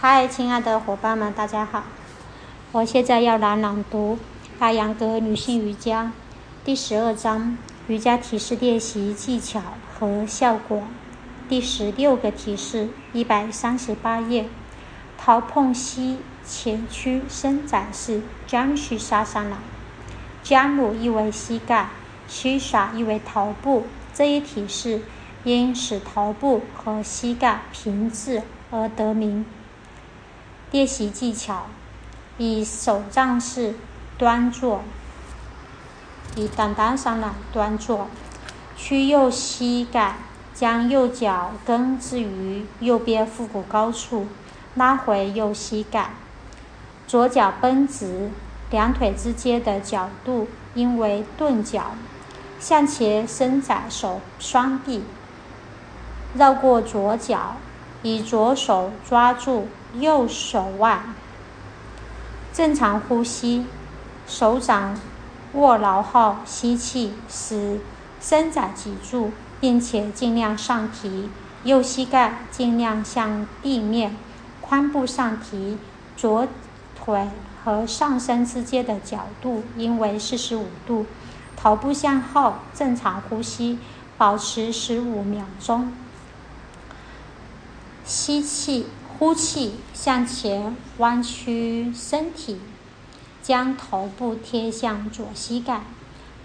[0.00, 1.82] 嗨，亲爱的伙伴们，大家好！
[2.70, 4.16] 我现在要来朗读
[4.60, 6.04] 《大洋格女性瑜伽》
[6.64, 9.60] 第十二章瑜伽提示练习技巧
[9.98, 10.84] 和效果，
[11.48, 14.44] 第十六个提示，一百三十八页。
[15.20, 19.56] 头碰膝前屈伸展式 （Jamusasana）。
[20.44, 21.88] j a n 意为膝盖
[22.30, 23.88] ，Shisa 意为头部。
[24.14, 25.02] 这一体式
[25.42, 29.44] 因使头部和膝盖平置而得名。
[30.70, 31.66] 练习技巧：
[32.36, 33.74] 以手杖式
[34.18, 34.82] 端坐，
[36.36, 38.08] 以单单上来端坐，
[38.76, 40.16] 屈右膝盖，
[40.54, 44.26] 将右脚跟置于右边腹股高处，
[44.74, 46.10] 拉回右膝盖，
[47.06, 48.30] 左脚绷直，
[48.70, 51.92] 两腿之间的角度应为钝角，
[52.60, 55.02] 向前伸展手双臂，
[56.34, 57.56] 绕过左脚，
[58.02, 59.66] 以左手抓住。
[59.94, 61.14] 右手腕，
[62.52, 63.64] 正常呼吸，
[64.26, 64.98] 手掌
[65.54, 67.80] 握牢后吸气，使
[68.20, 71.30] 伸展脊柱，并且尽量上提。
[71.64, 74.16] 右膝盖尽量向地面，
[74.68, 75.78] 髋部上提，
[76.16, 76.46] 左
[76.94, 77.28] 腿
[77.64, 81.06] 和上身之间的角度应为四十五度。
[81.56, 83.78] 头部向后，正常呼吸，
[84.16, 85.92] 保持十五秒钟。
[88.04, 88.86] 吸气。
[89.18, 92.60] 呼气，向前弯曲身体，
[93.42, 95.82] 将头部贴向左膝盖，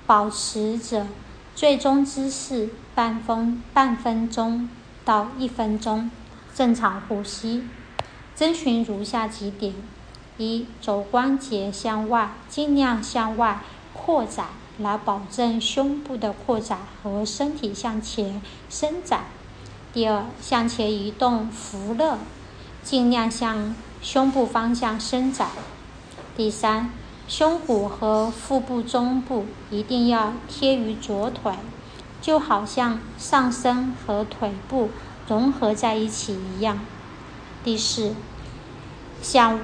[0.07, 1.05] 保持着
[1.53, 4.67] 最终姿势半分半分钟
[5.05, 6.09] 到一分钟。
[6.55, 7.67] 正常呼吸，
[8.35, 9.75] 遵循如下几点：
[10.37, 13.61] 一、肘关节向外，尽量向外
[13.93, 14.47] 扩展，
[14.79, 19.25] 来保证胸部的扩展和身体向前伸展；
[19.93, 22.17] 第二，向前移动扶乐。
[22.83, 25.47] 尽量向胸部方向伸展。
[26.35, 26.89] 第三，
[27.27, 31.53] 胸骨和腹部中部一定要贴于左腿，
[32.21, 34.89] 就好像上身和腿部
[35.27, 36.79] 融合在一起一样。
[37.63, 38.13] 第四，
[39.21, 39.59] 向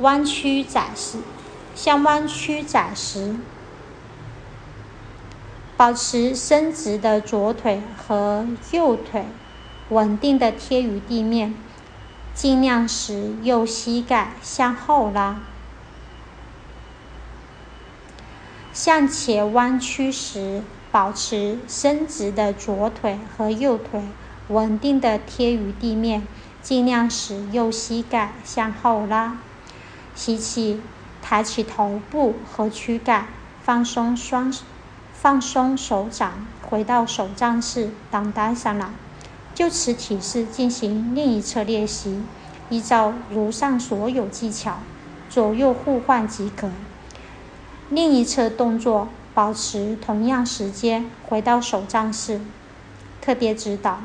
[0.00, 1.18] 弯曲展示，
[1.74, 3.36] 向弯曲展时，
[5.76, 9.26] 保持伸直的左腿和右腿
[9.90, 11.54] 稳定的贴于地面。
[12.36, 15.40] 尽量使右膝盖向后拉，
[18.74, 24.02] 向前弯曲时，保持伸直的左腿和右腿
[24.48, 26.26] 稳定的贴于地面。
[26.60, 29.38] 尽量使右膝盖向后拉。
[30.14, 30.82] 吸气，
[31.22, 33.28] 抬起头部和躯干，
[33.62, 34.52] 放松双，
[35.14, 38.90] 放松手掌，回到手杖式，当单上来。
[39.56, 42.22] 就此体式进行另一侧练习，
[42.68, 44.80] 依照如上所有技巧，
[45.30, 46.70] 左右互换即可。
[47.88, 52.38] 另一侧动作保持同样时间，回到手杖式。
[53.22, 54.00] 特别指导：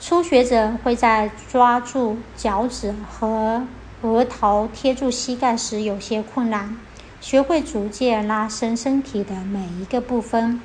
[0.00, 3.66] 初学者会在抓住脚趾和
[4.00, 6.74] 额头贴住膝盖时有些困难，
[7.20, 10.58] 学会逐渐拉伸身体的每一个部分：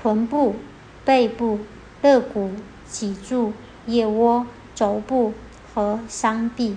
[0.00, 0.54] 臀部、
[1.04, 1.58] 背部、
[2.00, 2.52] 肋骨。
[2.90, 3.52] 脊柱、
[3.86, 5.34] 腋窝、肘部
[5.74, 6.76] 和双臂。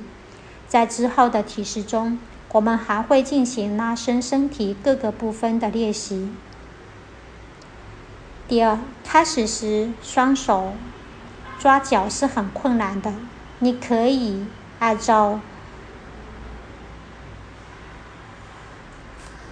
[0.68, 2.20] 在之后的体式中，
[2.52, 6.31] 我们还会进行拉伸身体各个部分的练习。
[8.47, 10.74] 第二，开始时双手
[11.58, 13.14] 抓脚是很困难的，
[13.59, 14.46] 你可以
[14.80, 15.40] 按照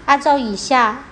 [0.05, 1.03] 按照以下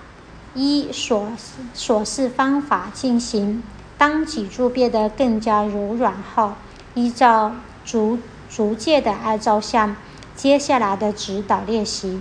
[0.54, 1.32] 一所
[1.74, 3.62] 所示方法进行。
[3.98, 6.52] 当脊柱变得更加柔软后，
[6.94, 8.18] 依照逐
[8.50, 9.96] 逐渐的按照向
[10.34, 12.20] 接下来的指导练习，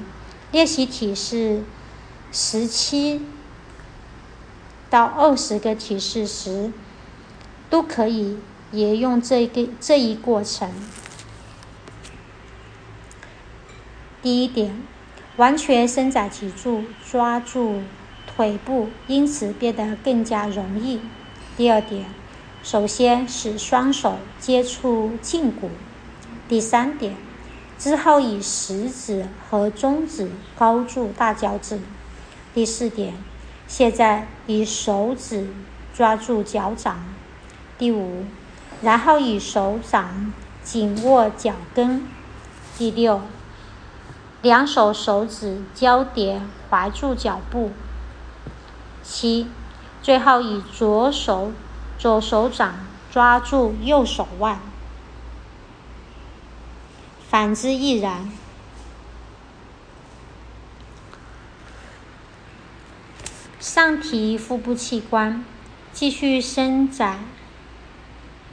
[0.51, 1.63] 练习体式
[2.31, 3.21] 十七
[4.89, 6.71] 到二十个体式时，
[7.69, 8.37] 都可以
[8.71, 10.71] 沿用这个这一过程。
[14.21, 14.81] 第一点，
[15.35, 17.81] 完全伸展脊柱，抓住
[18.25, 21.01] 腿部，因此变得更加容易。
[21.57, 22.05] 第二点，
[22.63, 25.69] 首先使双手接触胫骨。
[26.49, 27.15] 第三点，
[27.79, 31.79] 之后以食指和中指高住大脚趾。
[32.53, 33.13] 第四点，
[33.69, 35.47] 现在以手指
[35.95, 37.05] 抓住脚掌。
[37.77, 38.25] 第五，
[38.81, 42.05] 然后以手掌紧握脚跟。
[42.77, 43.21] 第六，
[44.41, 47.71] 两手手指交叠怀住脚部。
[49.01, 49.47] 七。
[50.05, 51.51] 最后以左手
[51.97, 52.75] 左手掌
[53.11, 54.59] 抓住右手腕。
[57.27, 58.31] 反之亦然。
[63.59, 65.43] 上提腹部器官
[65.91, 67.25] 继续伸展，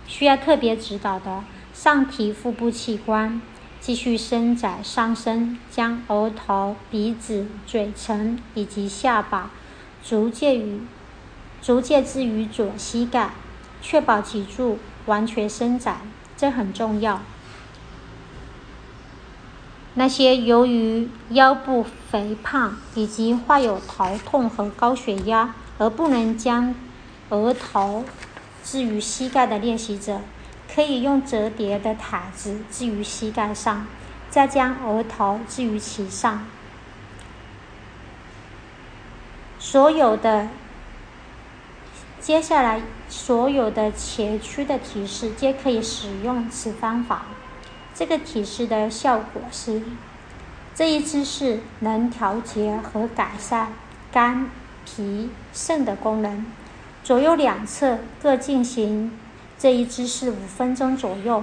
[0.07, 1.45] 需要特别指导的。
[1.75, 3.43] 上提腹部器官
[3.79, 9.51] 继续伸展上身，将额头、鼻子、嘴唇以及下巴
[10.03, 10.81] 逐渐与
[11.63, 13.31] 逐渐置于左膝盖，
[13.81, 16.03] 确保脊柱完全伸展，
[16.37, 17.23] 这很重要。
[19.95, 26.75] 那些由于腰部肥胖以及患有头痛和高血压而不能将
[27.29, 28.05] 额头
[28.65, 30.23] 置于膝盖的练习者，
[30.75, 33.87] 可以用折叠的毯子置于膝盖上，
[34.31, 36.45] 再将额头置于其上。
[39.59, 40.49] 所有的
[42.23, 47.23] 接下来所有的前屈的提示皆可以使用此方法。
[47.93, 49.83] 这个体式的效果是，
[50.73, 53.73] 这一姿势能调节和改善
[54.13, 54.49] 肝、
[54.87, 56.47] 脾、肾的功能。
[57.03, 59.19] 左右两侧各进行
[59.59, 61.43] 这一姿势五分钟左右，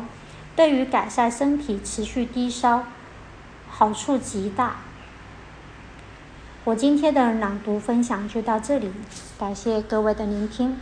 [0.56, 2.86] 对于改善身体持续低烧
[3.70, 4.78] 好处极大。
[6.66, 8.92] 我今天的朗读分享就到这里，
[9.40, 10.78] 感谢各位的聆听。